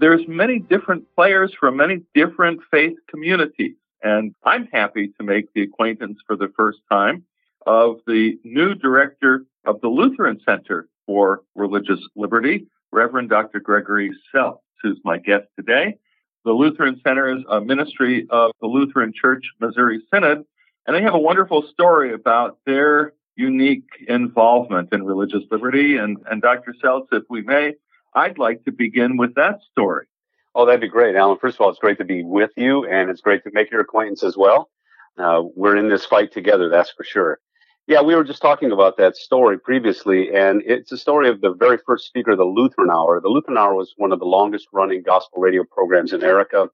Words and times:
there's 0.00 0.26
many 0.26 0.58
different 0.58 1.04
players 1.14 1.52
from 1.58 1.76
many 1.76 2.00
different 2.14 2.60
faith 2.70 2.96
communities. 3.08 3.76
And 4.02 4.34
I'm 4.44 4.66
happy 4.72 5.08
to 5.18 5.22
make 5.24 5.52
the 5.52 5.62
acquaintance 5.62 6.18
for 6.26 6.36
the 6.36 6.50
first 6.56 6.78
time 6.90 7.24
of 7.66 8.00
the 8.06 8.38
new 8.42 8.74
director 8.74 9.44
of 9.66 9.80
the 9.82 9.88
Lutheran 9.88 10.40
Center 10.46 10.88
for 11.06 11.42
Religious 11.54 12.00
Liberty, 12.16 12.66
Reverend 12.90 13.28
Dr. 13.28 13.60
Gregory 13.60 14.10
Seltz, 14.34 14.60
who's 14.82 14.98
my 15.04 15.18
guest 15.18 15.44
today. 15.54 15.98
The 16.46 16.52
Lutheran 16.52 16.98
Center 17.06 17.36
is 17.36 17.44
a 17.50 17.60
ministry 17.60 18.26
of 18.30 18.52
the 18.62 18.66
Lutheran 18.66 19.12
Church 19.12 19.44
Missouri 19.60 20.00
Synod, 20.12 20.46
and 20.86 20.96
they 20.96 21.02
have 21.02 21.14
a 21.14 21.18
wonderful 21.18 21.62
story 21.70 22.14
about 22.14 22.56
their 22.64 23.12
unique 23.36 23.84
involvement 24.08 24.88
in 24.92 25.04
religious 25.04 25.42
liberty. 25.50 25.98
And, 25.98 26.16
and 26.30 26.40
Dr. 26.40 26.74
Seltz, 26.82 27.08
if 27.12 27.24
we 27.28 27.42
may, 27.42 27.74
I'd 28.14 28.38
like 28.38 28.64
to 28.64 28.72
begin 28.72 29.16
with 29.16 29.34
that 29.34 29.60
story. 29.70 30.06
Oh, 30.54 30.66
that'd 30.66 30.80
be 30.80 30.88
great, 30.88 31.14
Alan. 31.14 31.38
First 31.38 31.56
of 31.56 31.60
all, 31.60 31.70
it's 31.70 31.78
great 31.78 31.98
to 31.98 32.04
be 32.04 32.24
with 32.24 32.50
you, 32.56 32.84
and 32.86 33.08
it's 33.08 33.20
great 33.20 33.44
to 33.44 33.50
make 33.52 33.70
your 33.70 33.80
acquaintance 33.80 34.24
as 34.24 34.36
well. 34.36 34.68
Uh, 35.16 35.42
we're 35.54 35.76
in 35.76 35.88
this 35.88 36.04
fight 36.04 36.32
together, 36.32 36.68
that's 36.68 36.90
for 36.90 37.04
sure. 37.04 37.38
Yeah, 37.86 38.02
we 38.02 38.14
were 38.14 38.24
just 38.24 38.42
talking 38.42 38.72
about 38.72 38.96
that 38.98 39.16
story 39.16 39.58
previously, 39.58 40.34
and 40.34 40.62
it's 40.64 40.92
a 40.92 40.98
story 40.98 41.28
of 41.28 41.40
the 41.40 41.54
very 41.54 41.78
first 41.86 42.06
speaker 42.06 42.36
the 42.36 42.44
Lutheran 42.44 42.90
Hour. 42.90 43.20
The 43.20 43.28
Lutheran 43.28 43.58
Hour 43.58 43.74
was 43.74 43.94
one 43.96 44.12
of 44.12 44.18
the 44.18 44.26
longest 44.26 44.68
running 44.72 45.02
gospel 45.02 45.40
radio 45.40 45.64
programs 45.64 46.12
in 46.12 46.20
America. 46.20 46.68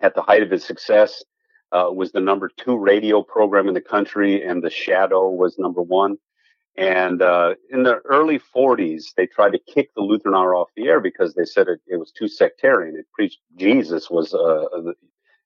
At 0.00 0.14
the 0.14 0.22
height 0.22 0.42
of 0.42 0.52
its 0.52 0.64
success, 0.64 1.22
uh, 1.72 1.88
was 1.92 2.12
the 2.12 2.20
number 2.20 2.50
two 2.56 2.76
radio 2.76 3.22
program 3.22 3.68
in 3.68 3.74
the 3.74 3.80
country, 3.80 4.42
and 4.42 4.62
The 4.62 4.70
Shadow 4.70 5.28
was 5.28 5.58
number 5.58 5.82
one. 5.82 6.16
And 6.80 7.20
uh, 7.20 7.56
in 7.70 7.82
the 7.82 7.96
early 8.06 8.38
40s, 8.38 9.12
they 9.14 9.26
tried 9.26 9.52
to 9.52 9.58
kick 9.58 9.90
the 9.94 10.00
Lutheran 10.00 10.34
Hour 10.34 10.54
off 10.54 10.70
the 10.74 10.88
air 10.88 10.98
because 10.98 11.34
they 11.34 11.44
said 11.44 11.68
it, 11.68 11.78
it 11.86 11.98
was 11.98 12.10
too 12.10 12.26
sectarian. 12.26 12.96
It 12.96 13.04
preached 13.12 13.40
Jesus 13.56 14.08
was, 14.08 14.32
uh, 14.32 14.64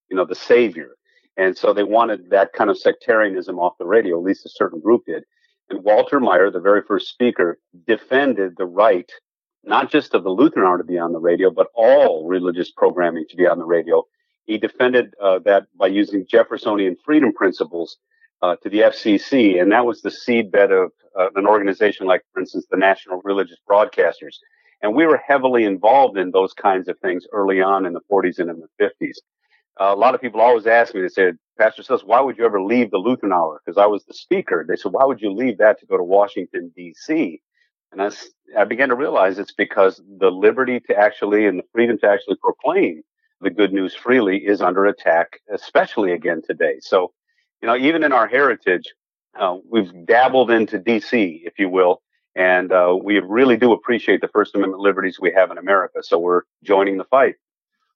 you 0.08 0.16
know, 0.16 0.24
the 0.24 0.36
savior. 0.36 0.90
And 1.36 1.58
so 1.58 1.72
they 1.72 1.82
wanted 1.82 2.30
that 2.30 2.52
kind 2.52 2.70
of 2.70 2.78
sectarianism 2.78 3.58
off 3.58 3.76
the 3.80 3.84
radio, 3.84 4.16
at 4.16 4.24
least 4.24 4.46
a 4.46 4.48
certain 4.48 4.78
group 4.78 5.06
did. 5.06 5.24
And 5.70 5.82
Walter 5.82 6.20
Maier, 6.20 6.52
the 6.52 6.60
very 6.60 6.82
first 6.82 7.08
speaker, 7.08 7.58
defended 7.84 8.54
the 8.56 8.66
right, 8.66 9.10
not 9.64 9.90
just 9.90 10.14
of 10.14 10.22
the 10.22 10.30
Lutheran 10.30 10.68
Hour 10.68 10.78
to 10.78 10.84
be 10.84 10.98
on 11.00 11.10
the 11.10 11.18
radio, 11.18 11.50
but 11.50 11.66
all 11.74 12.28
religious 12.28 12.70
programming 12.70 13.24
to 13.30 13.36
be 13.36 13.48
on 13.48 13.58
the 13.58 13.64
radio. 13.64 14.04
He 14.44 14.56
defended 14.56 15.14
uh, 15.20 15.40
that 15.46 15.66
by 15.76 15.88
using 15.88 16.26
Jeffersonian 16.30 16.96
freedom 17.04 17.32
principles 17.32 17.96
uh, 18.44 18.56
to 18.56 18.68
the 18.68 18.80
FCC, 18.80 19.60
and 19.60 19.72
that 19.72 19.86
was 19.86 20.02
the 20.02 20.10
seedbed 20.10 20.70
of 20.70 20.90
uh, 21.18 21.28
an 21.34 21.46
organization 21.46 22.06
like, 22.06 22.20
for 22.32 22.40
instance, 22.40 22.66
the 22.70 22.76
National 22.76 23.22
Religious 23.24 23.56
Broadcasters. 23.68 24.36
And 24.82 24.94
we 24.94 25.06
were 25.06 25.20
heavily 25.26 25.64
involved 25.64 26.18
in 26.18 26.30
those 26.30 26.52
kinds 26.52 26.88
of 26.88 26.98
things 26.98 27.24
early 27.32 27.62
on 27.62 27.86
in 27.86 27.94
the 27.94 28.02
40s 28.12 28.38
and 28.38 28.50
in 28.50 28.60
the 28.60 28.84
50s. 28.84 29.14
Uh, 29.80 29.94
a 29.94 29.96
lot 29.96 30.14
of 30.14 30.20
people 30.20 30.42
always 30.42 30.66
ask 30.66 30.94
me, 30.94 31.00
they 31.00 31.08
said, 31.08 31.36
Pastor 31.58 31.82
says, 31.82 32.02
why 32.04 32.20
would 32.20 32.36
you 32.36 32.44
ever 32.44 32.62
leave 32.62 32.90
the 32.90 32.98
Lutheran 32.98 33.32
Hour? 33.32 33.62
Because 33.64 33.78
I 33.78 33.86
was 33.86 34.04
the 34.04 34.12
speaker. 34.14 34.66
They 34.68 34.76
said, 34.76 34.92
why 34.92 35.04
would 35.04 35.22
you 35.22 35.32
leave 35.32 35.56
that 35.58 35.80
to 35.80 35.86
go 35.86 35.96
to 35.96 36.04
Washington, 36.04 36.70
D.C.? 36.76 37.40
And 37.92 38.02
I, 38.02 38.10
I 38.58 38.64
began 38.64 38.90
to 38.90 38.94
realize 38.94 39.38
it's 39.38 39.54
because 39.54 40.02
the 40.18 40.30
liberty 40.30 40.80
to 40.88 40.96
actually 40.96 41.46
and 41.46 41.60
the 41.60 41.64
freedom 41.72 41.96
to 42.00 42.08
actually 42.08 42.36
proclaim 42.42 43.02
the 43.40 43.50
good 43.50 43.72
news 43.72 43.94
freely 43.94 44.38
is 44.38 44.60
under 44.60 44.84
attack, 44.84 45.40
especially 45.50 46.12
again 46.12 46.42
today. 46.46 46.74
So, 46.80 47.12
you 47.64 47.68
know, 47.68 47.76
even 47.78 48.04
in 48.04 48.12
our 48.12 48.26
heritage, 48.28 48.92
uh, 49.40 49.56
we've 49.66 49.90
dabbled 50.04 50.50
into 50.50 50.78
DC, 50.78 51.40
if 51.46 51.58
you 51.58 51.70
will, 51.70 52.02
and 52.36 52.70
uh, 52.70 52.94
we 53.02 53.18
really 53.20 53.56
do 53.56 53.72
appreciate 53.72 54.20
the 54.20 54.28
First 54.28 54.54
Amendment 54.54 54.82
liberties 54.82 55.18
we 55.18 55.32
have 55.32 55.50
in 55.50 55.56
America. 55.56 56.02
So 56.02 56.18
we're 56.18 56.42
joining 56.62 56.98
the 56.98 57.04
fight. 57.04 57.36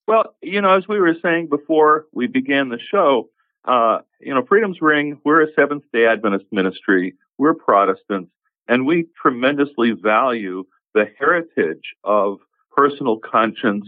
Well, 0.06 0.34
you 0.41 0.62
know, 0.62 0.73
as 0.73 0.89
we 0.89 0.99
were 0.99 1.15
saying 1.21 1.49
before 1.49 2.06
we 2.15 2.27
began 2.29 2.71
the 2.71 2.79
show, 2.79 3.29
uh, 3.67 3.99
you 4.21 4.33
know, 4.33 4.43
Freedom's 4.43 4.81
Ring, 4.81 5.21
we're 5.23 5.43
a 5.43 5.53
Seventh 5.53 5.85
day 5.93 6.06
Adventist 6.06 6.47
ministry, 6.50 7.15
we're 7.37 7.53
Protestants, 7.53 8.31
and 8.69 8.87
we 8.87 9.09
tremendously 9.21 9.91
value 9.91 10.65
the 10.95 11.12
heritage 11.19 11.95
of 12.05 12.39
personal 12.75 13.19
conscience 13.19 13.87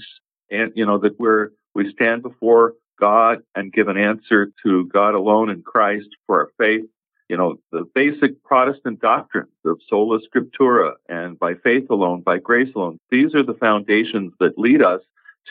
and, 0.51 0.73
you 0.75 0.85
know, 0.85 0.99
that 0.99 1.19
we're, 1.19 1.53
we 1.75 1.91
stand 1.91 2.21
before 2.23 2.75
God 3.00 3.38
and 3.55 3.72
give 3.72 3.88
an 3.88 3.97
answer 3.97 4.53
to 4.62 4.84
God 4.87 5.15
alone 5.15 5.50
in 5.50 5.62
Christ 5.62 6.09
for 6.27 6.41
our 6.41 6.50
faith 6.59 6.84
you 7.31 7.37
know, 7.37 7.61
the 7.71 7.88
basic 7.94 8.43
Protestant 8.43 9.00
doctrines 9.00 9.53
of 9.65 9.78
sola 9.88 10.19
scriptura 10.19 10.94
and 11.09 11.38
by 11.38 11.55
faith 11.55 11.88
alone, 11.88 12.22
by 12.22 12.38
grace 12.38 12.75
alone. 12.75 12.99
These 13.09 13.37
are 13.37 13.44
the 13.44 13.55
foundations 13.55 14.33
that 14.41 14.59
lead 14.59 14.83
us 14.83 15.00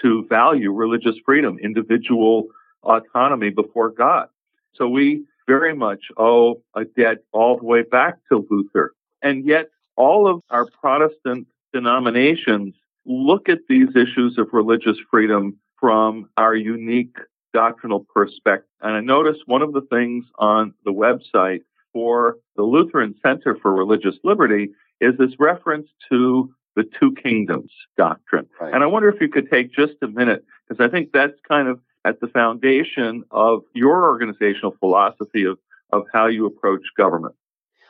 to 0.02 0.26
value 0.28 0.74
religious 0.74 1.16
freedom, 1.26 1.58
individual 1.64 2.48
autonomy 2.84 3.50
before 3.50 3.92
God. 3.92 4.28
So 4.76 4.90
we 4.90 5.24
very 5.48 5.74
much 5.74 6.08
owe 6.18 6.62
a 6.76 6.84
debt 6.84 7.20
all 7.32 7.58
the 7.58 7.66
way 7.66 7.84
back 7.84 8.16
to 8.30 8.46
Luther. 8.50 8.92
And 9.22 9.46
yet 9.46 9.68
all 9.96 10.28
of 10.28 10.42
our 10.50 10.66
Protestant 10.82 11.48
denominations 11.72 12.76
look 13.06 13.48
at 13.48 13.60
these 13.70 13.96
issues 13.96 14.38
of 14.38 14.50
religious 14.52 14.98
freedom 15.10 15.58
from 15.80 16.30
our 16.36 16.56
unique 16.56 17.16
doctrinal 17.54 18.06
perspective. 18.14 18.70
And 18.82 18.96
I 18.96 19.02
noticed 19.02 19.42
one 19.46 19.62
of 19.62 19.74
the 19.74 19.82
things 19.82 20.26
on 20.38 20.74
the 20.86 20.94
website 20.94 21.62
for 21.94 22.38
the 22.56 22.64
Lutheran 22.64 23.16
Center 23.24 23.56
for 23.56 23.74
Religious 23.74 24.16
Liberty 24.24 24.70
is 25.02 25.18
this 25.18 25.32
reference 25.40 25.90
to 26.10 26.54
the 26.76 26.84
two 27.00 27.14
kingdoms 27.16 27.72
doctrine. 27.98 28.48
Right. 28.62 28.74
And 28.74 28.84
I 28.84 28.88
wonder 28.88 29.10
if 29.10 29.20
you 29.20 29.30
could 29.30 29.50
take 29.50 29.72
just 29.72 29.94
a 30.02 30.08
minute, 30.08 30.46
because 30.68 30.84
I 30.84 30.90
think 30.90 31.12
that's 31.12 31.40
kind 31.48 31.68
of 31.68 31.80
at 32.06 32.22
the 32.22 32.28
foundation 32.28 33.24
of 33.32 33.64
your 33.74 34.06
organizational 34.06 34.76
philosophy 34.80 35.44
of, 35.44 35.58
of 35.92 36.04
how 36.14 36.28
you 36.28 36.46
approach 36.46 36.84
government. 36.96 37.36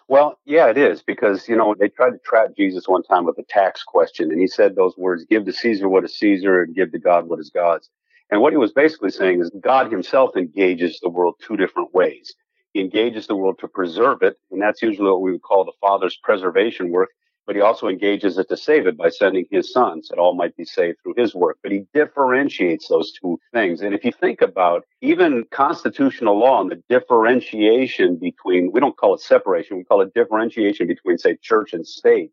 Well, 0.07 0.39
yeah, 0.45 0.67
it 0.67 0.77
is 0.77 1.03
because, 1.03 1.47
you 1.47 1.55
know, 1.55 1.75
they 1.77 1.89
tried 1.89 2.11
to 2.11 2.17
trap 2.19 2.55
Jesus 2.57 2.87
one 2.87 3.03
time 3.03 3.25
with 3.25 3.37
a 3.37 3.43
tax 3.43 3.83
question 3.83 4.31
and 4.31 4.41
he 4.41 4.47
said 4.47 4.75
those 4.75 4.97
words, 4.97 5.23
give 5.29 5.45
to 5.45 5.53
Caesar 5.53 5.87
what 5.87 6.03
is 6.03 6.17
Caesar 6.17 6.63
and 6.63 6.75
give 6.75 6.91
to 6.93 6.99
God 6.99 7.29
what 7.29 7.39
is 7.39 7.51
God's. 7.51 7.89
And 8.31 8.41
what 8.41 8.53
he 8.53 8.57
was 8.57 8.71
basically 8.71 9.09
saying 9.09 9.41
is 9.41 9.51
God 9.61 9.91
himself 9.91 10.37
engages 10.37 10.99
the 10.99 11.09
world 11.09 11.35
two 11.41 11.57
different 11.57 11.93
ways. 11.93 12.33
He 12.73 12.81
engages 12.81 13.25
the 13.25 13.35
world 13.35 13.57
to 13.59 13.67
preserve 13.67 14.21
it, 14.21 14.37
and 14.51 14.61
that's 14.61 14.81
usually 14.81 15.09
what 15.09 15.21
we 15.21 15.31
would 15.31 15.41
call 15.41 15.65
the 15.65 15.73
Father's 15.81 16.17
preservation 16.23 16.91
work. 16.91 17.09
But 17.47 17.55
he 17.55 17.63
also 17.63 17.87
engages 17.87 18.37
it 18.37 18.47
to 18.49 18.57
save 18.57 18.85
it 18.85 18.95
by 18.95 19.09
sending 19.09 19.47
his 19.49 19.73
sons 19.73 20.09
that 20.09 20.19
all 20.19 20.35
might 20.35 20.55
be 20.55 20.65
saved 20.65 20.99
through 21.01 21.15
his 21.17 21.33
work. 21.33 21.57
But 21.63 21.71
he 21.71 21.85
differentiates 21.95 22.87
those 22.87 23.11
two 23.11 23.39
things. 23.51 23.81
And 23.81 23.95
if 23.95 24.05
you 24.05 24.11
think 24.11 24.43
about 24.43 24.85
even 25.01 25.45
constitutional 25.49 26.37
law 26.37 26.61
and 26.61 26.69
the 26.69 26.83
differentiation 26.89 28.17
between, 28.17 28.71
we 28.71 28.79
don't 28.79 28.95
call 28.97 29.15
it 29.15 29.21
separation, 29.21 29.77
we 29.77 29.83
call 29.83 30.01
it 30.01 30.13
differentiation 30.13 30.85
between, 30.85 31.17
say, 31.17 31.37
church 31.41 31.73
and 31.73 31.87
state. 31.87 32.31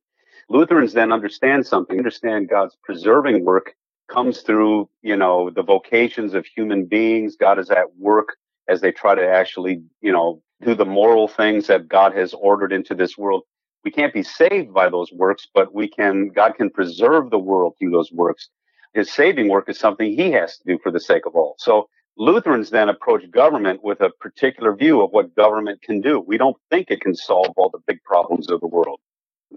Lutherans 0.51 0.93
then 0.93 1.13
understand 1.13 1.67
something, 1.67 1.97
understand 1.97 2.51
God's 2.51 2.77
preserving 2.85 3.43
work 3.43 3.75
comes 4.09 4.43
through, 4.43 4.89
you 5.03 5.17
know, 5.17 5.51
the 5.51 5.63
vocations 5.63 6.35
of 6.35 6.47
human 6.47 6.87
beings. 6.87 7.37
God 7.37 7.59
is 7.59 7.71
at 7.71 7.97
work 7.99 8.37
as 8.69 8.81
they 8.81 8.93
try 8.93 9.15
to 9.15 9.27
actually, 9.27 9.83
you 10.01 10.13
know, 10.13 10.43
do 10.63 10.75
the 10.75 10.85
moral 10.85 11.29
things 11.29 11.67
that 11.67 11.89
God 11.89 12.15
has 12.15 12.35
ordered 12.35 12.73
into 12.73 12.95
this 12.95 13.19
world. 13.19 13.43
We 13.85 13.91
can't 13.91 14.15
be 14.15 14.23
saved 14.23 14.73
by 14.73 14.89
those 14.89 15.13
works, 15.13 15.47
but 15.55 15.75
we 15.75 15.89
can, 15.89 16.29
God 16.29 16.57
can 16.57 16.71
preserve 16.71 17.31
the 17.31 17.39
world 17.39 17.75
through 17.79 17.91
those 17.91 18.11
works. 18.11 18.49
His 18.95 19.13
saving 19.13 19.49
work 19.49 19.69
is 19.69 19.79
something 19.79 20.11
he 20.11 20.33
has 20.33 20.57
to 20.59 20.65
do 20.67 20.79
for 20.83 20.91
the 20.91 21.01
sake 21.01 21.27
of 21.27 21.37
all. 21.37 21.55
So 21.59 21.89
Lutherans 22.17 22.71
then 22.71 22.89
approach 22.89 23.31
government 23.31 23.85
with 23.85 24.01
a 24.01 24.11
particular 24.21 24.75
view 24.75 25.03
of 25.03 25.11
what 25.11 25.37
government 25.37 25.83
can 25.83 26.01
do. 26.01 26.19
We 26.19 26.39
don't 26.39 26.57
think 26.71 26.91
it 26.91 27.03
can 27.03 27.15
solve 27.15 27.53
all 27.57 27.69
the 27.69 27.83
big 27.87 28.03
problems 28.05 28.51
of 28.51 28.61
the 28.61 28.67
world 28.67 28.99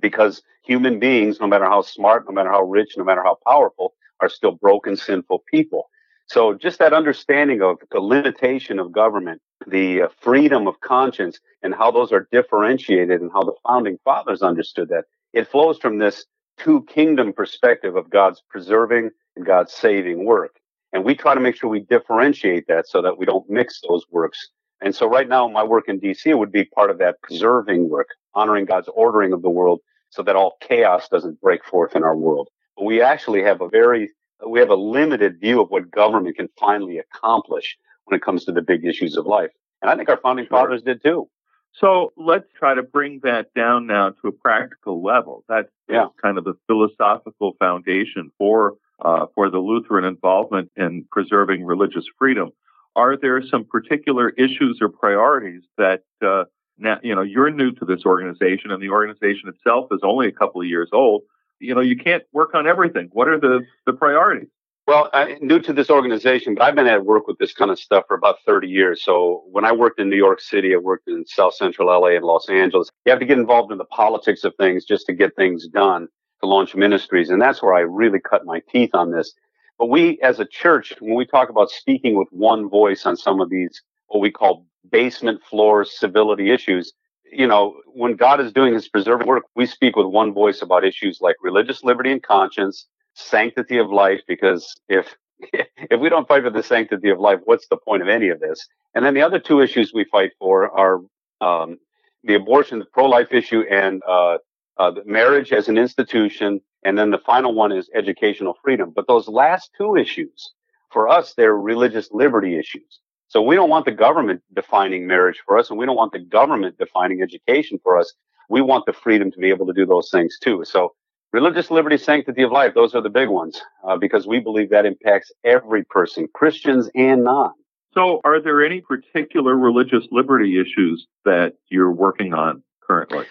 because 0.02 0.44
human 0.64 1.00
beings, 1.00 1.40
no 1.40 1.48
matter 1.48 1.66
how 1.66 1.82
smart, 1.82 2.26
no 2.28 2.34
matter 2.34 2.52
how 2.52 2.64
rich, 2.64 2.96
no 2.98 3.04
matter 3.04 3.24
how 3.24 3.38
powerful, 3.48 3.94
are 4.22 4.30
still 4.30 4.52
broken, 4.52 4.96
sinful 4.96 5.44
people. 5.52 5.90
So 6.28 6.54
just 6.54 6.78
that 6.80 6.94
understanding 6.94 7.62
of 7.62 7.78
the 7.92 8.00
limitation 8.00 8.78
of 8.78 8.92
government, 8.92 9.42
the 9.66 10.04
uh, 10.04 10.08
freedom 10.22 10.68
of 10.68 10.80
conscience, 10.82 11.40
and 11.64 11.74
how 11.74 11.90
those 11.90 12.12
are 12.12 12.28
differentiated 12.32 13.20
and 13.22 13.32
how 13.34 13.44
the 13.44 13.56
founding 13.68 13.98
fathers 14.04 14.44
understood 14.44 14.90
that, 14.90 15.06
it 15.34 15.48
flows 15.48 15.80
from 15.80 15.98
this 15.98 16.26
two 16.58 16.84
kingdom 16.84 17.34
perspective 17.34 17.96
of 17.96 18.10
God's 18.10 18.44
preserving 18.50 19.10
and 19.36 19.46
God's 19.46 19.74
saving 19.74 20.26
work. 20.26 20.60
And 20.94 21.04
we 21.04 21.16
try 21.16 21.34
to 21.34 21.40
make 21.40 21.56
sure 21.56 21.70
we 21.70 21.82
differentiate 21.82 22.68
that 22.68 22.88
so 22.88 23.02
that 23.02 23.18
we 23.18 23.26
don't 23.26 23.50
mix 23.50 23.82
those 23.88 24.06
works. 24.12 24.50
And 24.82 24.96
so 24.96 25.08
right 25.08 25.28
now, 25.28 25.48
my 25.48 25.64
work 25.64 25.90
in 25.90 26.00
DC 26.00 26.38
would 26.38 26.52
be 26.52 26.66
part 26.66 26.90
of 26.90 27.00
that 27.00 27.22
preserving 27.22 27.90
work, 27.90 28.10
honoring 28.34 28.66
God's 28.66 28.90
ordering 28.94 29.34
of 29.34 29.42
the 29.42 29.50
world 29.50 29.82
so 30.10 30.24
that 30.24 30.36
all 30.36 30.58
chaos 30.62 31.08
doesn't 31.10 31.42
break 31.42 31.64
forth 31.66 31.96
in 31.96 32.04
our 32.04 32.16
world. 32.16 32.50
We 32.82 33.02
actually 33.02 33.44
have 33.44 33.62
a 33.62 33.70
very, 33.70 34.10
we 34.46 34.60
have 34.60 34.70
a 34.70 34.76
limited 34.76 35.40
view 35.40 35.62
of 35.62 35.70
what 35.70 35.92
government 35.92 36.36
can 36.38 36.50
finally 36.60 37.00
accomplish 37.00 37.78
when 38.06 38.18
it 38.18 38.24
comes 38.24 38.46
to 38.46 38.52
the 38.52 38.62
big 38.62 38.86
issues 38.86 39.18
of 39.18 39.26
life. 39.26 39.52
And 39.82 39.90
I 39.90 39.96
think 39.96 40.10
our 40.10 40.18
founding 40.18 40.46
sure. 40.46 40.60
fathers 40.60 40.82
did 40.82 41.02
too. 41.04 41.30
So 41.74 42.12
let's 42.18 42.48
try 42.58 42.74
to 42.74 42.84
bring 42.84 43.22
that 43.24 43.54
down 43.54 43.88
now 43.88 44.10
to 44.10 44.28
a 44.28 44.32
practical 44.32 45.04
level. 45.04 45.44
That's 45.48 45.70
yeah. 45.88 46.08
kind 46.22 46.38
of 46.38 46.44
the 46.44 46.56
philosophical 46.68 47.54
foundation 47.60 48.32
for 48.38 48.76
uh, 49.02 49.28
for 49.34 49.50
the 49.50 49.60
Lutheran 49.60 50.04
involvement 50.04 50.72
in 50.76 51.06
preserving 51.12 51.64
religious 51.64 52.06
freedom. 52.18 52.50
Are 52.96 53.16
there 53.16 53.42
some 53.44 53.64
particular 53.64 54.30
issues 54.30 54.80
or 54.82 54.90
priorities 54.90 55.64
that 55.78 56.02
uh, 56.22 56.46
now 56.78 56.98
you 57.04 57.16
know 57.16 57.22
you're 57.22 57.52
new 57.52 57.72
to 57.72 57.86
this 57.86 58.06
organization 58.06 58.72
and 58.72 58.82
the 58.82 58.90
organization 58.90 59.48
itself 59.48 59.88
is 59.92 60.02
only 60.04 60.28
a 60.28 60.32
couple 60.32 60.62
of 60.62 60.68
years 60.68 60.90
old? 60.92 61.22
You 61.60 61.76
know 61.76 61.82
you 61.82 61.98
can't 61.98 62.24
work 62.34 62.56
on 62.56 62.68
everything. 62.68 63.10
What 63.12 63.28
are 63.28 63.40
the 63.40 63.66
the 63.86 63.94
priorities? 63.94 64.50
Well, 64.90 65.08
I'm 65.14 65.38
new 65.40 65.60
to 65.60 65.72
this 65.72 65.92
organization, 65.92 66.56
but 66.56 66.64
I've 66.64 66.74
been 66.74 66.88
at 66.88 67.06
work 67.06 67.28
with 67.28 67.38
this 67.38 67.54
kind 67.54 67.70
of 67.70 67.78
stuff 67.78 68.06
for 68.08 68.16
about 68.16 68.38
30 68.48 68.68
years. 68.68 69.04
So 69.04 69.44
when 69.52 69.64
I 69.64 69.72
worked 69.72 70.00
in 70.00 70.10
New 70.10 70.18
York 70.18 70.42
City, 70.42 70.74
I 70.74 70.78
worked 70.78 71.08
in 71.08 71.28
South 71.28 71.54
Central 71.54 71.90
LA 71.90 72.16
and 72.16 72.26
Los 72.26 72.50
Angeles. 72.50 72.90
You 73.06 73.12
have 73.12 73.20
to 73.20 73.26
get 73.28 73.38
involved 73.38 73.72
in 73.72 73.78
the 73.78 73.86
politics 73.86 74.44
of 74.44 74.56
things 74.56 74.86
just 74.86 75.06
to 75.06 75.14
get 75.14 75.36
things 75.36 75.68
done 75.68 76.08
to 76.42 76.48
launch 76.48 76.74
ministries. 76.74 77.30
And 77.30 77.40
that's 77.40 77.62
where 77.62 77.76
I 77.76 77.82
really 77.82 78.20
cut 78.20 78.48
my 78.48 78.64
teeth 78.72 78.96
on 78.96 79.12
this. 79.12 79.36
But 79.78 79.92
we 79.92 80.20
as 80.24 80.40
a 80.40 80.46
church, 80.46 80.92
when 81.00 81.14
we 81.14 81.26
talk 81.26 81.50
about 81.50 81.70
speaking 81.70 82.16
with 82.16 82.28
one 82.32 82.68
voice 82.68 83.06
on 83.06 83.16
some 83.16 83.42
of 83.42 83.52
these, 83.52 83.84
what 84.08 84.22
we 84.22 84.32
call 84.32 84.66
basement 84.92 85.44
floor 85.44 85.86
civility 85.86 86.52
issues, 86.52 86.94
you 87.32 87.48
know, 87.48 87.76
when 87.94 88.16
God 88.16 88.40
is 88.40 88.52
doing 88.52 88.74
his 88.74 88.88
preserving 88.88 89.28
work, 89.28 89.44
we 89.56 89.66
speak 89.66 89.96
with 89.96 90.08
one 90.08 90.34
voice 90.34 90.62
about 90.62 90.86
issues 90.86 91.20
like 91.22 91.36
religious 91.42 91.84
liberty 91.84 92.12
and 92.12 92.22
conscience, 92.22 92.88
sanctity 93.14 93.78
of 93.78 93.90
life 93.90 94.22
because 94.28 94.74
if 94.88 95.16
if 95.54 96.00
we 96.00 96.10
don't 96.10 96.28
fight 96.28 96.44
for 96.44 96.50
the 96.50 96.64
sanctity 96.64 97.10
of 97.10 97.20
life, 97.20 97.40
what's 97.46 97.68
the 97.68 97.78
point 97.78 98.02
of 98.02 98.10
any 98.10 98.30
of 98.30 98.40
this? 98.40 98.68
And 98.94 99.06
then 99.06 99.14
the 99.14 99.22
other 99.22 99.40
two 99.40 99.62
issues 99.62 99.94
we 99.94 100.06
fight 100.06 100.32
for 100.40 100.70
are 100.78 101.00
um, 101.42 101.78
the 102.24 102.36
abortion, 102.36 102.80
the 102.80 102.86
pro-life 102.86 103.34
issue, 103.34 103.64
and 103.70 104.02
uh, 104.08 104.38
uh, 104.78 104.92
marriage 105.06 105.54
as 105.54 105.70
an 105.70 105.78
institution. 105.78 106.60
And 106.84 106.98
then 106.98 107.12
the 107.12 107.20
final 107.20 107.54
one 107.54 107.72
is 107.72 107.90
educational 107.96 108.56
freedom. 108.64 108.92
But 108.94 109.08
those 109.08 109.28
last 109.28 109.72
two 109.78 109.96
issues, 109.96 110.52
for 110.92 111.08
us, 111.08 111.34
they're 111.36 111.56
religious 111.56 112.10
liberty 112.12 112.58
issues. 112.58 113.00
So 113.30 113.42
we 113.42 113.56
don't 113.56 113.70
want 113.70 113.86
the 113.86 113.92
government 113.92 114.42
defining 114.54 115.08
marriage 115.08 115.42
for 115.46 115.58
us, 115.58 115.70
and 115.70 115.80
we 115.80 115.86
don't 115.86 115.96
want 115.96 116.12
the 116.12 116.20
government 116.20 116.78
defining 116.78 117.22
education 117.22 117.80
for 117.82 117.98
us. 117.98 118.14
We 118.50 118.62
want 118.62 118.86
the 118.86 118.94
freedom 118.94 119.32
to 119.32 119.40
be 119.40 119.50
able 119.50 119.68
to 119.68 119.74
do 119.74 119.86
those 119.86 120.10
things 120.12 120.38
too. 120.42 120.64
So 120.66 120.94
Religious 121.32 121.70
liberty, 121.70 121.98
sanctity 121.98 122.42
of 122.42 122.52
life, 122.52 122.74
those 122.74 122.96
are 122.96 123.02
the 123.02 123.10
big 123.10 123.30
ones 123.30 123.62
uh, 123.88 123.96
because 123.98 124.26
we 124.26 124.40
believe 124.40 124.72
that 124.72 124.88
impacts 124.88 125.32
every 125.44 125.84
person, 125.84 126.28
Christians 126.34 126.90
and 126.96 127.24
non. 127.24 127.52
So, 127.94 128.20
are 128.24 128.42
there 128.42 128.64
any 128.64 128.82
particular 128.82 129.56
religious 129.56 130.08
liberty 130.12 130.60
issues 130.60 131.08
that 131.26 131.54
you're 131.70 131.92
working 131.92 132.34
on 132.34 132.64
currently? 132.82 133.26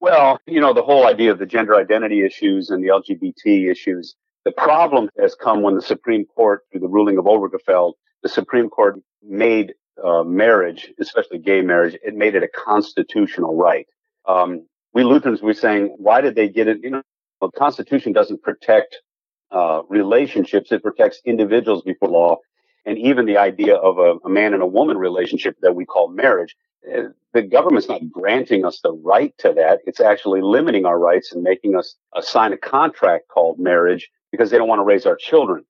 Well, 0.00 0.40
you 0.46 0.60
know, 0.60 0.72
the 0.72 0.82
whole 0.82 1.06
idea 1.06 1.30
of 1.30 1.38
the 1.38 1.44
gender 1.44 1.74
identity 1.74 2.24
issues 2.24 2.70
and 2.70 2.82
the 2.82 2.88
LGBT 2.88 3.70
issues. 3.70 4.14
The 4.46 4.52
problem 4.52 5.10
has 5.18 5.34
come 5.34 5.60
when 5.60 5.74
the 5.74 5.82
Supreme 5.82 6.24
Court, 6.24 6.62
through 6.70 6.80
the 6.80 6.88
ruling 6.88 7.18
of 7.18 7.26
Obergefell, 7.26 7.92
the 8.22 8.28
Supreme 8.30 8.70
Court 8.70 8.98
made 9.22 9.74
uh, 10.02 10.22
marriage, 10.22 10.92
especially 11.00 11.38
gay 11.38 11.60
marriage, 11.60 11.96
it 12.02 12.14
made 12.14 12.34
it 12.34 12.42
a 12.42 12.48
constitutional 12.48 13.56
right. 13.56 13.86
Um, 14.26 14.66
we 14.94 15.04
Lutherans 15.04 15.42
were 15.42 15.54
saying, 15.54 15.94
why 15.98 16.20
did 16.20 16.34
they 16.34 16.48
get 16.48 16.68
it? 16.68 16.78
You 16.82 16.90
know, 16.90 17.02
the 17.40 17.50
Constitution 17.50 18.12
doesn't 18.12 18.42
protect 18.42 18.98
uh, 19.50 19.82
relationships; 19.88 20.72
it 20.72 20.82
protects 20.82 21.20
individuals 21.24 21.82
before 21.82 22.08
law, 22.08 22.36
and 22.84 22.98
even 22.98 23.26
the 23.26 23.38
idea 23.38 23.74
of 23.76 23.98
a, 23.98 24.16
a 24.24 24.28
man 24.28 24.54
and 24.54 24.62
a 24.62 24.66
woman 24.66 24.98
relationship 24.98 25.56
that 25.62 25.74
we 25.74 25.84
call 25.84 26.08
marriage. 26.08 26.56
Uh, 26.86 27.08
the 27.34 27.42
government's 27.42 27.88
not 27.88 28.00
granting 28.10 28.64
us 28.64 28.80
the 28.82 28.92
right 28.92 29.34
to 29.38 29.52
that; 29.54 29.80
it's 29.86 30.00
actually 30.00 30.40
limiting 30.42 30.84
our 30.84 30.98
rights 30.98 31.32
and 31.32 31.42
making 31.42 31.76
us 31.76 31.96
sign 32.20 32.52
a 32.52 32.58
contract 32.58 33.28
called 33.28 33.58
marriage 33.58 34.10
because 34.30 34.50
they 34.50 34.58
don't 34.58 34.68
want 34.68 34.80
to 34.80 34.84
raise 34.84 35.06
our 35.06 35.16
children. 35.16 35.64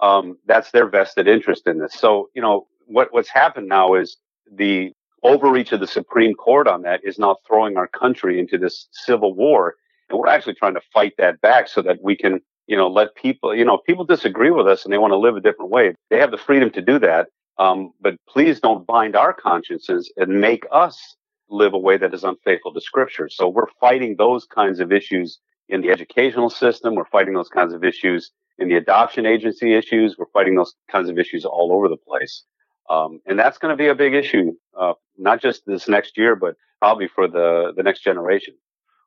Um, 0.00 0.38
that's 0.46 0.70
their 0.70 0.88
vested 0.88 1.28
interest 1.28 1.66
in 1.66 1.78
this. 1.78 1.94
So, 1.94 2.30
you 2.34 2.40
know, 2.40 2.66
what, 2.90 3.12
what's 3.12 3.30
happened 3.30 3.68
now 3.68 3.94
is 3.94 4.16
the 4.52 4.92
overreach 5.22 5.72
of 5.72 5.80
the 5.80 5.86
Supreme 5.86 6.34
Court 6.34 6.66
on 6.66 6.82
that 6.82 7.00
is 7.04 7.18
now 7.18 7.36
throwing 7.46 7.76
our 7.76 7.86
country 7.86 8.38
into 8.38 8.58
this 8.58 8.88
civil 8.92 9.34
war 9.34 9.74
and 10.10 10.18
we're 10.18 10.28
actually 10.28 10.54
trying 10.54 10.74
to 10.74 10.80
fight 10.92 11.14
that 11.18 11.40
back 11.40 11.68
so 11.68 11.82
that 11.82 11.98
we 12.02 12.16
can, 12.16 12.40
you 12.66 12.76
know, 12.76 12.88
let 12.88 13.14
people, 13.14 13.54
you 13.54 13.64
know, 13.64 13.78
people 13.78 14.04
disagree 14.04 14.50
with 14.50 14.66
us 14.66 14.84
and 14.84 14.92
they 14.92 14.98
want 14.98 15.12
to 15.12 15.18
live 15.18 15.36
a 15.36 15.40
different 15.40 15.70
way. 15.70 15.94
They 16.10 16.18
have 16.18 16.32
the 16.32 16.36
freedom 16.38 16.70
to 16.70 16.82
do 16.82 16.98
that. 16.98 17.28
Um, 17.58 17.92
but 18.00 18.16
please 18.28 18.60
don't 18.60 18.86
bind 18.86 19.16
our 19.16 19.32
consciences 19.32 20.12
and 20.16 20.40
make 20.40 20.64
us 20.72 21.16
live 21.48 21.74
a 21.74 21.78
way 21.78 21.96
that 21.96 22.14
is 22.14 22.24
unfaithful 22.24 22.72
to 22.72 22.80
scripture. 22.80 23.28
So 23.28 23.48
we're 23.48 23.66
fighting 23.80 24.16
those 24.16 24.46
kinds 24.46 24.80
of 24.80 24.92
issues 24.92 25.38
in 25.68 25.82
the 25.82 25.90
educational 25.90 26.50
system. 26.50 26.94
We're 26.94 27.04
fighting 27.04 27.34
those 27.34 27.48
kinds 27.48 27.72
of 27.72 27.84
issues 27.84 28.30
in 28.58 28.68
the 28.68 28.76
adoption 28.76 29.26
agency 29.26 29.74
issues. 29.74 30.16
We're 30.18 30.26
fighting 30.32 30.56
those 30.56 30.74
kinds 30.90 31.08
of 31.08 31.18
issues 31.18 31.44
all 31.44 31.72
over 31.72 31.88
the 31.88 31.96
place. 31.96 32.44
Um, 32.90 33.20
and 33.24 33.38
that's 33.38 33.56
going 33.58 33.70
to 33.72 33.76
be 33.76 33.86
a 33.86 33.94
big 33.94 34.14
issue, 34.14 34.52
uh, 34.78 34.94
not 35.16 35.40
just 35.40 35.64
this 35.64 35.88
next 35.88 36.18
year, 36.18 36.34
but 36.34 36.56
probably 36.80 37.06
for 37.06 37.28
the, 37.28 37.72
the 37.76 37.84
next 37.84 38.02
generation. 38.02 38.54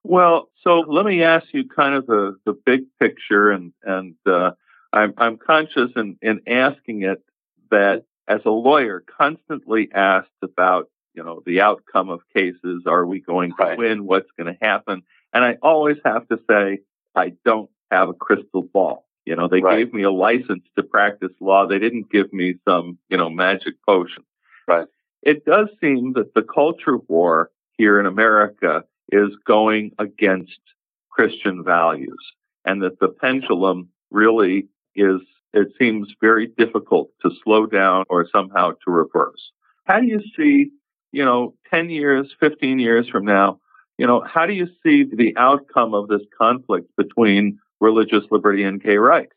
Well, 0.03 0.49
so 0.61 0.79
let 0.79 1.05
me 1.05 1.21
ask 1.21 1.47
you 1.53 1.67
kind 1.67 1.93
of 1.93 2.07
the, 2.07 2.37
the 2.45 2.53
big 2.53 2.83
picture, 2.99 3.51
and 3.51 3.73
and 3.83 4.15
uh, 4.25 4.51
I'm 4.91 5.13
I'm 5.17 5.37
conscious 5.37 5.91
in, 5.95 6.17
in 6.21 6.41
asking 6.47 7.03
it 7.03 7.23
that 7.71 8.03
as 8.27 8.41
a 8.45 8.49
lawyer, 8.49 9.03
constantly 9.17 9.89
asked 9.93 10.29
about 10.41 10.89
you 11.13 11.23
know 11.23 11.41
the 11.45 11.61
outcome 11.61 12.09
of 12.09 12.21
cases. 12.33 12.83
Are 12.85 13.05
we 13.05 13.21
going 13.21 13.51
to 13.51 13.63
right. 13.63 13.77
win? 13.77 14.05
What's 14.05 14.29
going 14.37 14.53
to 14.53 14.65
happen? 14.65 15.03
And 15.33 15.43
I 15.43 15.57
always 15.61 15.97
have 16.03 16.27
to 16.27 16.39
say 16.49 16.79
I 17.15 17.33
don't 17.45 17.69
have 17.89 18.09
a 18.09 18.13
crystal 18.13 18.61
ball. 18.61 19.02
You 19.25 19.35
know, 19.35 19.47
they 19.47 19.61
right. 19.61 19.77
gave 19.77 19.93
me 19.93 20.03
a 20.03 20.11
license 20.11 20.63
to 20.75 20.83
practice 20.83 21.31
law. 21.39 21.65
They 21.65 21.79
didn't 21.79 22.11
give 22.11 22.31
me 22.33 22.55
some 22.67 22.97
you 23.09 23.17
know 23.17 23.29
magic 23.29 23.75
potion. 23.87 24.23
Right. 24.67 24.87
It 25.21 25.45
does 25.45 25.69
seem 25.79 26.13
that 26.13 26.33
the 26.33 26.43
culture 26.43 26.97
war 27.07 27.49
here 27.77 27.99
in 27.99 28.05
America 28.05 28.83
is 29.11 29.29
going 29.45 29.91
against 29.99 30.59
Christian 31.09 31.63
values 31.63 32.19
and 32.65 32.81
that 32.81 32.99
the 32.99 33.09
pendulum 33.09 33.89
really 34.11 34.67
is, 34.95 35.21
it 35.53 35.69
seems 35.79 36.13
very 36.21 36.47
difficult 36.47 37.09
to 37.21 37.31
slow 37.43 37.65
down 37.65 38.05
or 38.09 38.27
somehow 38.31 38.71
to 38.71 38.91
reverse. 38.91 39.51
How 39.85 39.99
do 39.99 40.07
you 40.07 40.21
see, 40.35 40.71
you 41.11 41.25
know, 41.25 41.53
10 41.69 41.89
years, 41.89 42.33
15 42.39 42.79
years 42.79 43.07
from 43.07 43.25
now, 43.25 43.59
you 43.97 44.07
know, 44.07 44.23
how 44.25 44.45
do 44.45 44.53
you 44.53 44.67
see 44.81 45.03
the 45.03 45.35
outcome 45.37 45.93
of 45.93 46.07
this 46.07 46.21
conflict 46.37 46.89
between 46.97 47.59
religious 47.83 48.25
liberty 48.31 48.63
and 48.63 48.81
gay 48.81 48.97
rights? 48.97 49.35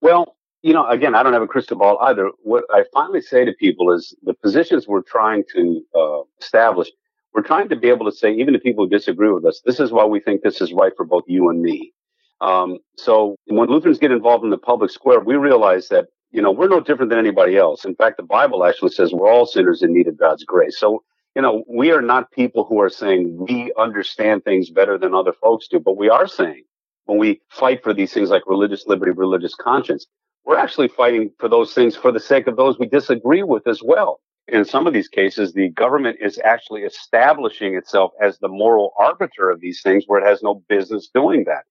Well, 0.00 0.36
you 0.62 0.72
know, 0.72 0.86
again, 0.88 1.14
I 1.14 1.22
don't 1.22 1.34
have 1.34 1.42
a 1.42 1.46
crystal 1.46 1.76
ball 1.76 1.98
either. 2.02 2.30
What 2.42 2.64
I 2.70 2.84
finally 2.94 3.20
say 3.20 3.44
to 3.44 3.52
people 3.52 3.92
is 3.92 4.16
the 4.22 4.34
positions 4.34 4.88
we're 4.88 5.02
trying 5.02 5.44
to 5.54 5.82
uh, 5.94 6.20
establish 6.40 6.88
we're 7.34 7.42
trying 7.42 7.68
to 7.68 7.76
be 7.76 7.88
able 7.88 8.10
to 8.10 8.16
say, 8.16 8.32
even 8.34 8.52
to 8.54 8.58
people 8.58 8.84
who 8.84 8.90
disagree 8.90 9.30
with 9.30 9.44
us, 9.44 9.60
this 9.64 9.80
is 9.80 9.92
why 9.92 10.04
we 10.04 10.20
think 10.20 10.42
this 10.42 10.60
is 10.60 10.72
right 10.72 10.92
for 10.96 11.04
both 11.04 11.24
you 11.28 11.50
and 11.50 11.62
me. 11.62 11.92
Um, 12.40 12.78
so 12.96 13.36
when 13.46 13.68
Lutherans 13.68 13.98
get 13.98 14.12
involved 14.12 14.44
in 14.44 14.50
the 14.50 14.58
public 14.58 14.90
square, 14.90 15.20
we 15.20 15.36
realize 15.36 15.88
that, 15.88 16.06
you 16.30 16.42
know, 16.42 16.50
we're 16.50 16.68
no 16.68 16.80
different 16.80 17.10
than 17.10 17.18
anybody 17.18 17.56
else. 17.56 17.84
In 17.84 17.94
fact, 17.94 18.16
the 18.16 18.22
Bible 18.22 18.64
actually 18.64 18.90
says 18.90 19.12
we're 19.12 19.30
all 19.30 19.46
sinners 19.46 19.82
in 19.82 19.92
need 19.92 20.08
of 20.08 20.18
God's 20.18 20.44
grace. 20.44 20.78
So, 20.78 21.02
you 21.36 21.42
know, 21.42 21.64
we 21.68 21.90
are 21.92 22.02
not 22.02 22.30
people 22.32 22.64
who 22.64 22.80
are 22.80 22.90
saying 22.90 23.36
we 23.38 23.72
understand 23.78 24.44
things 24.44 24.70
better 24.70 24.98
than 24.98 25.14
other 25.14 25.32
folks 25.32 25.68
do, 25.68 25.78
but 25.80 25.96
we 25.96 26.08
are 26.08 26.26
saying 26.26 26.64
when 27.08 27.18
we 27.18 27.40
fight 27.50 27.82
for 27.82 27.92
these 27.92 28.12
things 28.12 28.30
like 28.30 28.42
religious 28.46 28.86
liberty, 28.86 29.12
religious 29.12 29.54
conscience, 29.54 30.06
we're 30.44 30.56
actually 30.56 30.88
fighting 30.88 31.30
for 31.38 31.48
those 31.48 31.74
things 31.74 31.96
for 31.96 32.12
the 32.12 32.20
sake 32.20 32.46
of 32.46 32.56
those 32.56 32.78
we 32.78 32.86
disagree 32.86 33.42
with 33.42 33.66
as 33.66 33.82
well 33.82 34.20
in 34.48 34.64
some 34.64 34.86
of 34.86 34.94
these 34.94 35.08
cases, 35.08 35.52
the 35.52 35.68
government 35.70 36.16
is 36.20 36.40
actually 36.42 36.82
establishing 36.82 37.74
itself 37.74 38.12
as 38.20 38.38
the 38.38 38.48
moral 38.48 38.94
arbiter 38.98 39.50
of 39.50 39.60
these 39.60 39.82
things 39.82 40.04
where 40.06 40.20
it 40.20 40.26
has 40.26 40.42
no 40.42 40.62
business 40.68 41.10
doing 41.12 41.44
that. 41.44 41.64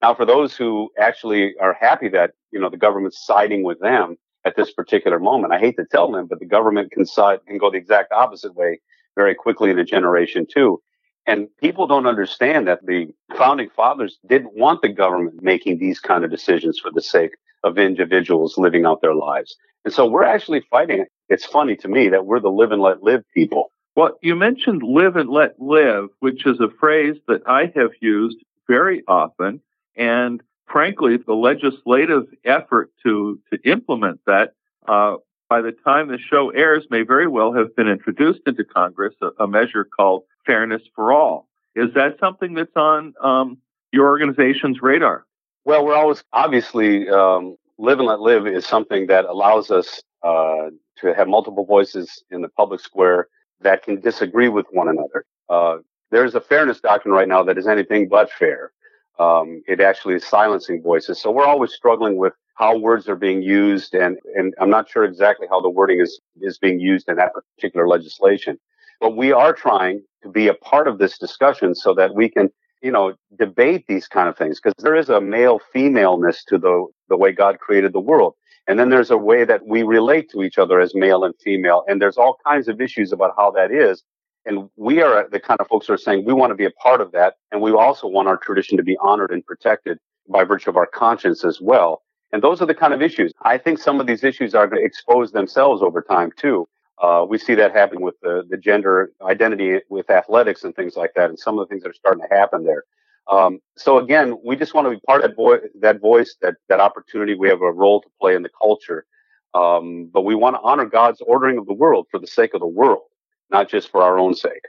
Now, 0.00 0.14
for 0.14 0.24
those 0.24 0.56
who 0.56 0.90
actually 0.98 1.54
are 1.60 1.76
happy 1.78 2.08
that, 2.08 2.32
you 2.50 2.58
know, 2.58 2.70
the 2.70 2.76
government's 2.76 3.24
siding 3.24 3.62
with 3.62 3.78
them 3.80 4.16
at 4.44 4.56
this 4.56 4.72
particular 4.72 5.18
moment, 5.18 5.52
I 5.52 5.58
hate 5.58 5.76
to 5.76 5.84
tell 5.84 6.10
them, 6.10 6.26
but 6.26 6.40
the 6.40 6.46
government 6.46 6.90
can 6.90 7.06
side, 7.06 7.40
can 7.46 7.58
go 7.58 7.70
the 7.70 7.76
exact 7.76 8.12
opposite 8.12 8.54
way 8.56 8.80
very 9.14 9.34
quickly 9.34 9.70
in 9.70 9.78
a 9.78 9.84
generation 9.84 10.46
too. 10.52 10.82
And 11.26 11.48
people 11.58 11.86
don't 11.86 12.06
understand 12.06 12.66
that 12.66 12.84
the 12.84 13.08
founding 13.36 13.70
fathers 13.70 14.18
didn't 14.26 14.56
want 14.56 14.82
the 14.82 14.88
government 14.88 15.42
making 15.42 15.78
these 15.78 16.00
kind 16.00 16.24
of 16.24 16.30
decisions 16.30 16.78
for 16.78 16.90
the 16.90 17.00
sake 17.00 17.32
of 17.62 17.78
individuals 17.78 18.58
living 18.58 18.84
out 18.84 19.00
their 19.00 19.14
lives. 19.14 19.56
And 19.84 19.94
so 19.94 20.06
we're 20.06 20.24
actually 20.24 20.62
fighting. 20.70 21.06
It's 21.28 21.44
funny 21.44 21.76
to 21.76 21.88
me 21.88 22.08
that 22.08 22.26
we're 22.26 22.40
the 22.40 22.50
live 22.50 22.72
and 22.72 22.82
let 22.82 23.02
live 23.02 23.24
people. 23.34 23.70
Well, 23.94 24.18
you 24.22 24.34
mentioned 24.34 24.82
live 24.82 25.16
and 25.16 25.28
let 25.28 25.60
live, 25.60 26.08
which 26.20 26.46
is 26.46 26.60
a 26.60 26.68
phrase 26.80 27.16
that 27.28 27.42
I 27.46 27.72
have 27.76 27.90
used 28.00 28.38
very 28.66 29.02
often. 29.06 29.60
And 29.96 30.42
frankly, 30.66 31.18
the 31.18 31.34
legislative 31.34 32.24
effort 32.44 32.90
to, 33.04 33.38
to 33.52 33.70
implement 33.70 34.20
that, 34.26 34.54
uh, 34.88 35.16
by 35.48 35.60
the 35.60 35.72
time 35.72 36.08
the 36.08 36.18
show 36.18 36.48
airs, 36.50 36.86
may 36.90 37.02
very 37.02 37.28
well 37.28 37.52
have 37.52 37.76
been 37.76 37.88
introduced 37.88 38.40
into 38.46 38.64
Congress, 38.64 39.14
a, 39.20 39.44
a 39.44 39.46
measure 39.46 39.84
called 39.84 40.22
Fairness 40.46 40.82
for 40.94 41.12
All. 41.12 41.48
Is 41.74 41.94
that 41.94 42.18
something 42.20 42.54
that's 42.54 42.76
on 42.76 43.14
um, 43.22 43.58
your 43.92 44.08
organization's 44.08 44.82
radar? 44.82 45.24
Well, 45.64 45.84
we're 45.84 45.94
always 45.94 46.22
obviously 46.32 47.08
um, 47.08 47.56
live 47.78 47.98
and 47.98 48.08
let 48.08 48.20
live 48.20 48.46
is 48.46 48.66
something 48.66 49.06
that 49.06 49.24
allows 49.24 49.70
us 49.70 50.02
uh, 50.22 50.70
to 50.98 51.14
have 51.14 51.28
multiple 51.28 51.64
voices 51.64 52.22
in 52.30 52.42
the 52.42 52.48
public 52.48 52.80
square 52.80 53.28
that 53.60 53.82
can 53.82 54.00
disagree 54.00 54.48
with 54.48 54.66
one 54.70 54.88
another. 54.88 55.24
Uh, 55.48 55.78
there's 56.10 56.34
a 56.34 56.40
fairness 56.40 56.80
doctrine 56.80 57.14
right 57.14 57.28
now 57.28 57.42
that 57.42 57.56
is 57.56 57.66
anything 57.66 58.08
but 58.08 58.30
fair. 58.30 58.72
Um, 59.18 59.62
it 59.66 59.80
actually 59.80 60.14
is 60.14 60.24
silencing 60.24 60.82
voices. 60.82 61.20
So 61.20 61.30
we're 61.30 61.46
always 61.46 61.72
struggling 61.72 62.16
with 62.16 62.32
how 62.54 62.76
words 62.78 63.08
are 63.08 63.16
being 63.16 63.42
used, 63.42 63.94
and 63.94 64.18
and 64.34 64.54
I'm 64.60 64.70
not 64.70 64.88
sure 64.88 65.04
exactly 65.04 65.46
how 65.50 65.60
the 65.60 65.70
wording 65.70 66.00
is 66.00 66.20
is 66.40 66.58
being 66.58 66.80
used 66.80 67.08
in 67.08 67.16
that 67.16 67.32
particular 67.32 67.88
legislation. 67.88 68.58
But 69.02 69.16
we 69.16 69.32
are 69.32 69.52
trying 69.52 70.00
to 70.22 70.30
be 70.30 70.48
a 70.48 70.54
part 70.54 70.88
of 70.88 70.98
this 70.98 71.18
discussion 71.18 71.74
so 71.74 71.92
that 71.94 72.14
we 72.14 72.30
can 72.30 72.48
you 72.82 72.90
know, 72.90 73.14
debate 73.38 73.84
these 73.86 74.08
kind 74.08 74.28
of 74.28 74.36
things 74.36 74.60
because 74.60 74.74
there 74.82 74.96
is 74.96 75.08
a 75.08 75.20
male 75.20 75.60
femaleness 75.72 76.44
to 76.44 76.58
the, 76.58 76.86
the 77.08 77.16
way 77.16 77.32
God 77.32 77.58
created 77.60 77.92
the 77.92 78.00
world. 78.00 78.34
And 78.66 78.78
then 78.78 78.90
there's 78.90 79.10
a 79.10 79.16
way 79.16 79.44
that 79.44 79.66
we 79.66 79.82
relate 79.82 80.30
to 80.30 80.42
each 80.42 80.58
other 80.58 80.80
as 80.80 80.94
male 80.94 81.24
and 81.24 81.34
female. 81.42 81.84
And 81.88 82.00
there's 82.00 82.16
all 82.16 82.36
kinds 82.46 82.68
of 82.68 82.80
issues 82.80 83.12
about 83.12 83.34
how 83.36 83.50
that 83.52 83.70
is. 83.72 84.02
And 84.44 84.68
we 84.76 85.00
are 85.00 85.28
the 85.30 85.40
kind 85.40 85.60
of 85.60 85.68
folks 85.68 85.86
who 85.86 85.94
are 85.94 85.98
saying 85.98 86.24
we 86.24 86.32
want 86.32 86.50
to 86.50 86.56
be 86.56 86.64
a 86.64 86.70
part 86.72 87.00
of 87.00 87.12
that. 87.12 87.34
And 87.50 87.60
we 87.60 87.72
also 87.72 88.08
want 88.08 88.28
our 88.28 88.36
tradition 88.36 88.76
to 88.76 88.84
be 88.84 88.96
honored 89.00 89.30
and 89.30 89.44
protected 89.44 89.98
by 90.28 90.44
virtue 90.44 90.70
of 90.70 90.76
our 90.76 90.86
conscience 90.86 91.44
as 91.44 91.60
well. 91.60 92.02
And 92.32 92.42
those 92.42 92.62
are 92.62 92.66
the 92.66 92.74
kind 92.74 92.94
of 92.94 93.02
issues. 93.02 93.32
I 93.42 93.58
think 93.58 93.78
some 93.78 94.00
of 94.00 94.06
these 94.06 94.24
issues 94.24 94.54
are 94.54 94.66
going 94.66 94.80
to 94.80 94.86
expose 94.86 95.32
themselves 95.32 95.82
over 95.82 96.02
time 96.02 96.30
too. 96.36 96.66
Uh, 97.02 97.26
we 97.28 97.36
see 97.36 97.54
that 97.54 97.74
happening 97.74 98.02
with 98.02 98.14
the, 98.22 98.44
the 98.48 98.56
gender 98.56 99.10
identity 99.22 99.80
with 99.88 100.08
athletics 100.08 100.62
and 100.62 100.74
things 100.76 100.94
like 100.96 101.12
that, 101.16 101.28
and 101.28 101.38
some 101.38 101.58
of 101.58 101.66
the 101.66 101.70
things 101.70 101.82
that 101.82 101.90
are 101.90 101.94
starting 101.94 102.22
to 102.22 102.34
happen 102.34 102.64
there. 102.64 102.84
Um, 103.30 103.58
so 103.76 103.98
again, 103.98 104.36
we 104.44 104.54
just 104.56 104.72
want 104.74 104.86
to 104.86 104.90
be 104.90 105.00
part 105.06 105.24
of 105.24 105.30
that, 105.30 105.36
vo- 105.36 105.68
that 105.80 106.00
voice, 106.00 106.36
that 106.42 106.54
that 106.68 106.80
opportunity. 106.80 107.34
We 107.34 107.48
have 107.48 107.60
a 107.60 107.72
role 107.72 108.00
to 108.02 108.08
play 108.20 108.34
in 108.36 108.42
the 108.42 108.50
culture, 108.56 109.04
um, 109.52 110.10
but 110.12 110.22
we 110.22 110.36
want 110.36 110.54
to 110.56 110.60
honor 110.62 110.86
God's 110.86 111.20
ordering 111.26 111.58
of 111.58 111.66
the 111.66 111.72
world 111.72 112.06
for 112.10 112.20
the 112.20 112.26
sake 112.26 112.54
of 112.54 112.60
the 112.60 112.66
world, 112.66 113.08
not 113.50 113.68
just 113.68 113.90
for 113.90 114.02
our 114.02 114.18
own 114.18 114.34
sake. 114.34 114.66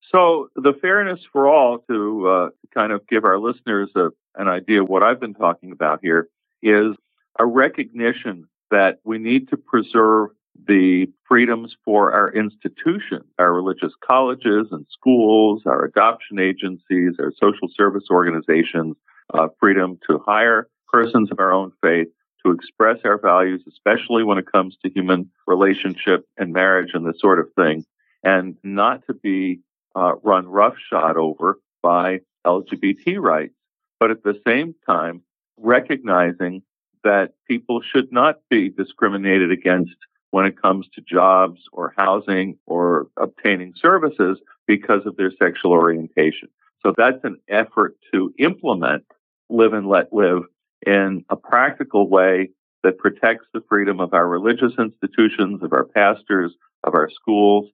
So 0.00 0.48
the 0.54 0.72
fairness 0.72 1.20
for 1.32 1.48
all, 1.48 1.78
to 1.90 2.28
uh, 2.28 2.48
kind 2.72 2.92
of 2.92 3.06
give 3.08 3.24
our 3.24 3.38
listeners 3.38 3.90
a, 3.94 4.08
an 4.36 4.48
idea 4.48 4.82
of 4.82 4.88
what 4.88 5.02
I've 5.02 5.20
been 5.20 5.34
talking 5.34 5.72
about 5.72 6.00
here, 6.02 6.28
is 6.62 6.96
a 7.38 7.44
recognition 7.44 8.48
that 8.70 9.00
we 9.04 9.18
need 9.18 9.48
to 9.48 9.56
preserve 9.56 10.30
the 10.68 11.06
freedoms 11.26 11.74
for 11.84 12.12
our 12.12 12.30
institutions, 12.32 13.24
our 13.38 13.52
religious 13.52 13.92
colleges 14.06 14.68
and 14.70 14.86
schools, 14.90 15.62
our 15.66 15.84
adoption 15.84 16.38
agencies, 16.38 17.14
our 17.18 17.32
social 17.40 17.68
service 17.74 18.04
organizations, 18.10 18.94
uh, 19.32 19.48
freedom 19.58 19.98
to 20.08 20.18
hire 20.24 20.68
persons 20.92 21.30
of 21.32 21.40
our 21.40 21.52
own 21.52 21.72
faith 21.82 22.08
to 22.44 22.52
express 22.52 22.98
our 23.04 23.18
values, 23.18 23.62
especially 23.66 24.22
when 24.22 24.38
it 24.38 24.50
comes 24.50 24.76
to 24.84 24.90
human 24.90 25.30
relationship 25.46 26.26
and 26.36 26.52
marriage 26.52 26.90
and 26.94 27.06
this 27.06 27.20
sort 27.20 27.40
of 27.40 27.46
thing, 27.56 27.84
and 28.22 28.54
not 28.62 29.04
to 29.06 29.14
be 29.14 29.60
uh, 29.96 30.14
run 30.22 30.46
roughshod 30.46 31.16
over 31.16 31.58
by 31.82 32.20
LGBT 32.46 33.18
rights, 33.18 33.54
but 33.98 34.10
at 34.10 34.22
the 34.22 34.40
same 34.46 34.74
time, 34.86 35.22
recognizing 35.58 36.62
that 37.04 37.32
people 37.46 37.80
should 37.82 38.12
not 38.12 38.36
be 38.50 38.68
discriminated 38.68 39.50
against 39.50 39.96
when 40.30 40.44
it 40.44 40.60
comes 40.60 40.86
to 40.94 41.00
jobs 41.00 41.60
or 41.72 41.94
housing 41.96 42.58
or 42.66 43.08
obtaining 43.16 43.72
services 43.76 44.38
because 44.66 45.06
of 45.06 45.16
their 45.16 45.32
sexual 45.38 45.72
orientation. 45.72 46.48
So 46.84 46.94
that's 46.96 47.22
an 47.24 47.38
effort 47.48 47.96
to 48.12 48.32
implement 48.38 49.04
live 49.48 49.72
and 49.72 49.88
let 49.88 50.12
live 50.12 50.42
in 50.86 51.24
a 51.30 51.36
practical 51.36 52.08
way 52.08 52.50
that 52.84 52.98
protects 52.98 53.46
the 53.52 53.62
freedom 53.68 54.00
of 54.00 54.14
our 54.14 54.28
religious 54.28 54.72
institutions, 54.78 55.62
of 55.62 55.72
our 55.72 55.84
pastors, 55.84 56.54
of 56.84 56.94
our 56.94 57.10
schools, 57.10 57.66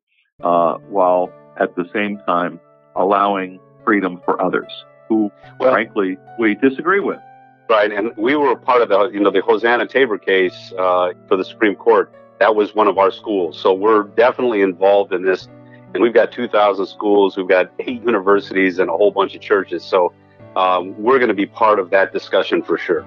uh, 0.43 0.75
while 0.89 1.31
at 1.59 1.77
the 1.77 1.85
same 1.93 2.19
time 2.27 2.59
allowing 2.97 3.61
freedom 3.85 4.21
for 4.25 4.41
others 4.41 4.73
who, 5.09 5.31
well, 5.61 5.73
frankly, 5.73 6.17
we 6.39 6.55
disagree 6.55 7.01
with. 7.01 7.21
Right, 7.69 7.93
and 7.93 8.15
we 8.17 8.37
were 8.37 8.57
part 8.57 8.83
of 8.83 8.89
the, 8.89 9.11
you 9.11 9.21
know, 9.21 9.31
the 9.31 9.41
Hosanna 9.41 9.87
Tabor 9.87 10.19
case 10.19 10.73
uh, 10.79 11.11
for 11.29 11.37
the 11.37 11.45
Supreme 11.45 11.75
Court 11.75 12.13
that 12.41 12.55
was 12.55 12.75
one 12.75 12.89
of 12.89 12.99
our 12.99 13.11
schools. 13.11 13.59
So 13.59 13.73
we're 13.73 14.05
definitely 14.05 14.63
involved 14.63 15.13
in 15.13 15.23
this. 15.23 15.49
And 15.95 16.03
we've 16.03 16.15
got 16.15 16.33
2,000 16.33 16.87
schools, 16.87 17.37
we've 17.37 17.49
got 17.49 17.71
eight 17.79 18.03
universities, 18.03 18.79
and 18.79 18.91
a 18.91 18.93
whole 18.93 19.13
bunch 19.13 19.35
of 19.35 19.41
churches. 19.41 19.85
So 19.85 20.13
um, 20.57 21.01
we're 21.01 21.19
going 21.19 21.29
to 21.29 21.35
be 21.35 21.47
part 21.47 21.79
of 21.79 21.91
that 21.91 22.13
discussion 22.13 22.63
for 22.63 22.79
sure. 22.79 23.07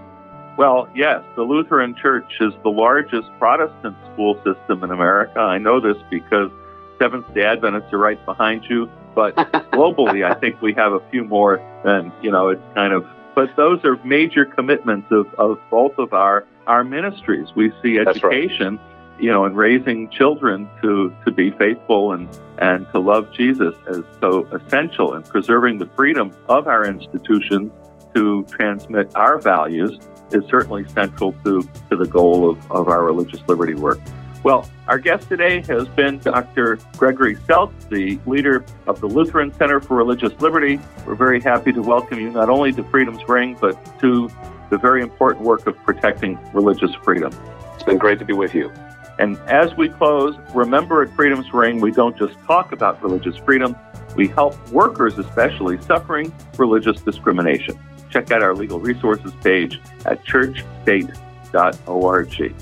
Well, 0.58 0.90
yes, 0.96 1.22
the 1.36 1.44
Lutheran 1.44 1.96
Church 1.96 2.32
is 2.40 2.54
the 2.64 2.70
largest 2.70 3.28
Protestant 3.38 3.96
school 4.14 4.36
system 4.44 4.84
in 4.84 4.92
America. 4.92 5.40
I 5.40 5.58
know 5.58 5.80
this 5.80 5.98
because 6.10 6.50
Seventh 6.98 7.32
day 7.34 7.44
Adventists 7.44 7.94
are 7.94 8.00
right 8.00 8.24
behind 8.26 8.66
you. 8.70 8.90
But 9.14 9.36
globally, 9.72 10.24
I 10.24 10.40
think 10.40 10.62
we 10.62 10.74
have 10.74 10.94
a 10.94 11.00
few 11.10 11.24
more 11.24 11.62
than, 11.84 12.12
you 12.22 12.32
know, 12.32 12.50
it's 12.50 12.62
kind 12.76 12.94
of, 12.94 13.06
but 13.36 13.56
those 13.56 13.84
are 13.84 13.98
major 14.04 14.46
commitments 14.46 15.08
of, 15.12 15.28
of 15.36 15.60
both 15.70 15.98
of 15.98 16.14
our, 16.14 16.46
our 16.66 16.84
ministries. 16.84 17.50
We 17.56 17.72
see 17.82 18.00
education 18.00 18.80
you 19.20 19.32
know, 19.32 19.46
and 19.46 19.56
raising 19.58 20.10
children 20.10 20.70
to, 20.82 21.16
to 21.26 21.32
be 21.32 21.52
faithful 21.52 22.14
and, 22.14 22.30
and 22.60 22.86
to 22.92 23.00
love 23.00 23.32
Jesus 23.34 23.74
is 23.88 24.04
so 24.20 24.46
essential 24.52 25.16
in 25.16 25.24
preserving 25.24 25.80
the 25.80 25.88
freedom 25.96 26.36
of 26.50 26.68
our 26.68 26.86
institutions 26.86 27.72
to 28.14 28.44
transmit 28.46 29.12
our 29.16 29.40
values 29.40 30.00
is 30.32 30.44
certainly 30.50 30.88
central 30.90 31.34
to, 31.44 31.68
to 31.90 31.96
the 31.96 32.06
goal 32.06 32.50
of, 32.50 32.72
of 32.72 32.88
our 32.88 33.04
religious 33.04 33.42
liberty 33.48 33.74
work. 33.74 34.00
Well, 34.44 34.70
our 34.88 35.00
guest 35.00 35.28
today 35.28 35.62
has 35.68 35.88
been 35.90 36.20
Dr. 36.20 36.80
Gregory 36.96 37.36
Seltz, 37.36 37.90
the 37.90 38.20
leader 38.30 38.64
of 38.86 39.02
the 39.02 39.08
Lutheran 39.08 39.54
Center 39.54 39.80
for 39.82 39.98
Religious 39.98 40.32
Liberty. 40.40 40.80
We're 41.06 41.16
very 41.16 41.42
happy 41.42 41.74
to 41.74 41.82
welcome 41.82 42.20
you 42.20 42.30
not 42.30 42.50
only 42.50 42.72
to 42.74 42.84
Freedom's 42.86 43.28
Ring, 43.28 43.58
but 43.60 44.00
to 44.00 44.30
the 44.70 44.78
very 44.78 45.02
important 45.02 45.44
work 45.44 45.66
of 45.68 45.76
protecting 45.84 46.40
religious 46.54 46.94
freedom. 47.04 47.34
It's 47.74 47.84
been 47.84 47.98
great 47.98 48.20
to 48.20 48.26
be 48.26 48.34
with 48.34 48.54
you. 48.54 48.72
And 49.20 49.38
as 49.48 49.76
we 49.76 49.90
close, 49.90 50.36
remember 50.54 51.02
at 51.02 51.10
Freedom's 51.16 51.52
Ring, 51.54 51.82
we 51.82 51.92
don't 51.92 52.18
just 52.18 52.38
talk 52.46 52.72
about 52.72 53.02
religious 53.02 53.38
freedom, 53.38 53.76
we 54.16 54.28
help 54.28 54.56
workers, 54.72 55.18
especially, 55.18 55.82
suffering 55.82 56.34
religious 56.58 57.02
discrimination. 57.02 57.80
Check 58.10 58.32
out 58.32 58.42
our 58.42 58.56
legal 58.56 58.80
resources 58.80 59.34
page 59.44 59.80
at 60.06 60.24
churchstate.org. 60.26 62.56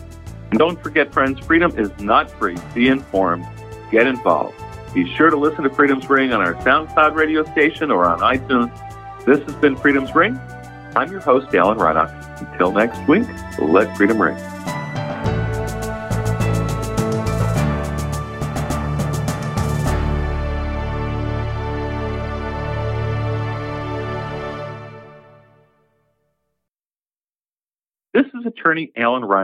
And 0.49 0.59
don't 0.59 0.81
forget, 0.81 1.13
friends, 1.13 1.39
freedom 1.39 1.77
is 1.77 1.91
not 1.99 2.31
free. 2.31 2.57
Be 2.73 2.87
informed, 2.87 3.45
get 3.91 4.07
involved. 4.07 4.55
Be 4.93 5.13
sure 5.15 5.29
to 5.29 5.37
listen 5.37 5.63
to 5.63 5.69
Freedom's 5.69 6.09
Ring 6.09 6.31
on 6.31 6.41
our 6.41 6.55
SoundCloud 6.55 7.15
radio 7.15 7.43
station 7.51 7.91
or 7.91 8.05
on 8.05 8.19
iTunes. 8.19 8.71
This 9.25 9.41
has 9.43 9.55
been 9.55 9.75
Freedom's 9.75 10.15
Ring. 10.15 10.39
I'm 10.95 11.11
your 11.11 11.19
host, 11.19 11.53
Alan 11.53 11.77
Reinach. 11.77 12.39
Until 12.39 12.71
next 12.71 13.05
week, 13.07 13.27
let 13.59 13.95
freedom 13.97 14.21
ring. 14.21 14.37
Attorney 28.65 28.91
Alan 28.97 29.21
Reinach. 29.21 29.43